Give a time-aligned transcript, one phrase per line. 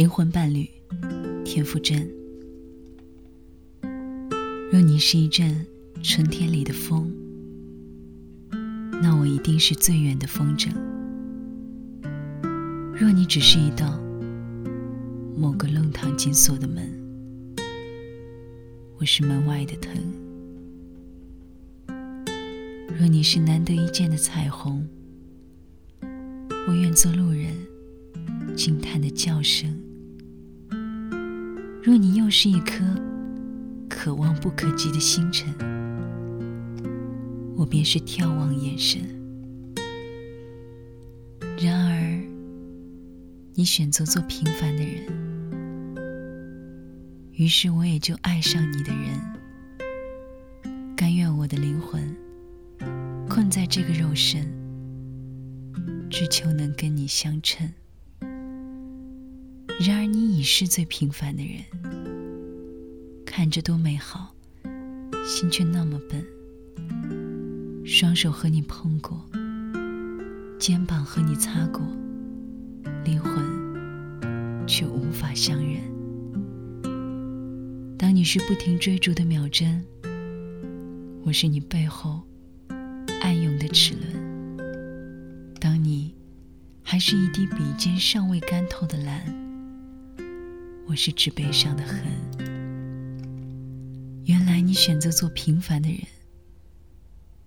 [0.00, 0.66] 灵魂伴侣
[1.44, 2.10] 田馥甄。
[4.72, 5.66] 若你是一阵
[6.02, 7.12] 春天里的风，
[9.02, 10.70] 那我一定是最远的风筝；
[12.94, 14.00] 若你只是一道
[15.36, 16.90] 某个弄堂紧锁的门，
[18.96, 20.00] 我是门外的藤；
[22.98, 24.88] 若你是难得一见的彩虹，
[26.66, 27.54] 我愿做路人
[28.56, 29.68] 惊叹的叫声；
[31.82, 32.84] 若你又是一颗
[33.88, 35.48] 可望不可及的星辰，
[37.56, 39.00] 我便是眺望眼神。
[41.58, 42.22] 然而，
[43.54, 45.06] 你选择做平凡的人，
[47.32, 49.18] 于是我也就爱上你的人，
[50.94, 52.14] 甘愿我的灵魂
[53.26, 54.46] 困在这个肉身，
[56.10, 57.66] 只求能跟你相称。
[59.82, 61.64] 然而，你已是最平凡的人，
[63.24, 64.34] 看着多美好，
[65.26, 66.22] 心却那么笨。
[67.86, 69.24] 双手和你碰过，
[70.58, 71.80] 肩膀和你擦过，
[73.06, 73.42] 灵魂
[74.66, 75.80] 却无法相认。
[77.96, 79.82] 当你是不停追逐的秒针，
[81.24, 82.20] 我是你背后
[83.22, 84.58] 暗涌的齿轮。
[85.58, 86.14] 当你
[86.82, 89.49] 还是一滴笔尖尚未干透的蓝，
[90.90, 92.02] 我是纸背上的痕。
[94.24, 96.00] 原来你选择做平凡的人。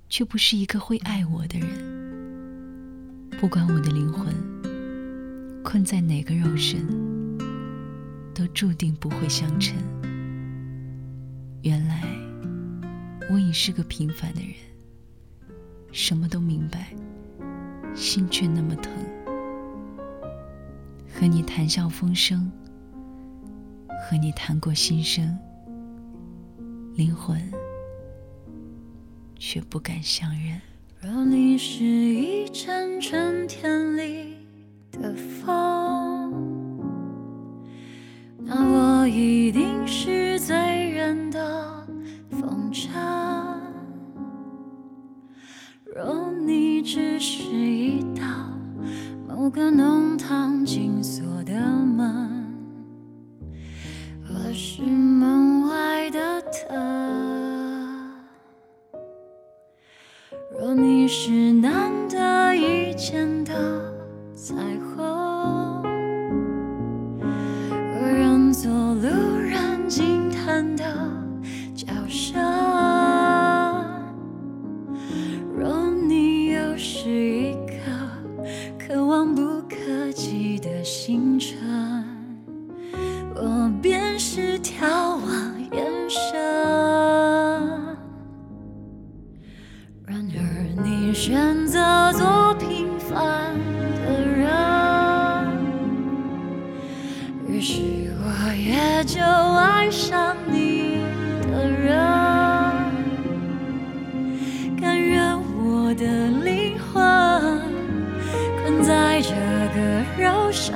[0.07, 1.67] 却不是一个会爱我的人。
[3.39, 4.31] 不管我的灵魂
[5.63, 6.87] 困在哪个肉身，
[8.33, 9.75] 都注定不会相称。
[11.63, 12.03] 原来
[13.29, 14.53] 我已是个平凡的人，
[15.91, 16.95] 什么都明白，
[17.95, 18.93] 心却那么疼。
[21.11, 22.49] 和你谈笑风生，
[24.03, 25.37] 和你谈过心声，
[26.95, 27.41] 灵魂。
[29.45, 30.61] 却不敢相认。
[31.01, 34.37] 若你是一阵春天里
[34.89, 36.33] 的风，
[38.37, 40.55] 那我一定是醉
[40.91, 41.85] 人的
[42.31, 42.87] 风筝。
[45.93, 48.23] 若你只是一道
[49.27, 52.42] 某个弄堂紧锁的门，
[60.59, 63.53] 若你是难得一见的
[64.35, 65.81] 彩虹，
[67.71, 70.83] 我愿做路人惊叹的
[97.65, 97.79] 是
[98.19, 100.97] 我也就爱上你
[101.49, 101.95] 的人。
[104.81, 106.03] 甘愿我的
[106.43, 107.01] 灵魂
[108.61, 109.31] 困在这
[109.73, 109.79] 个
[110.21, 110.75] 肉身，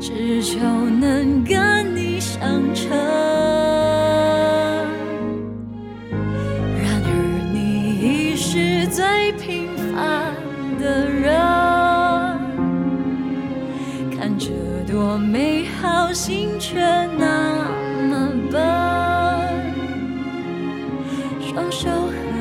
[0.00, 2.40] 只求能跟你相
[2.74, 2.88] 称。
[8.42, 10.34] 是最平凡
[10.80, 11.39] 的人，
[14.40, 14.48] 这
[14.90, 16.80] 多美好，心却
[17.18, 17.68] 那
[18.08, 18.58] 么笨。
[21.42, 22.39] 双手合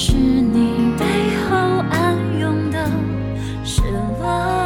[0.00, 1.04] 是你背
[1.50, 1.56] 后
[1.90, 2.88] 暗涌的
[3.64, 3.82] 失
[4.20, 4.57] 落。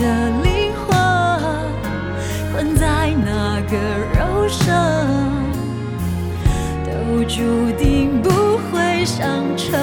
[0.00, 0.96] 的灵魂
[2.52, 3.76] 困在那个
[4.18, 4.74] 肉身
[6.84, 9.74] 都注定不会相称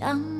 [0.00, 0.37] 想